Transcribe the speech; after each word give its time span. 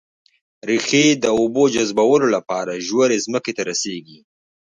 ريښې 0.69 1.05
د 1.23 1.25
اوبو 1.37 1.63
جذبولو 1.75 2.27
لپاره 2.35 2.83
ژورې 2.87 3.17
ځمکې 3.25 3.51
ته 3.57 3.61
رسېږي 3.69 4.19